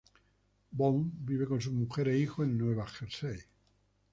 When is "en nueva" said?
2.43-2.87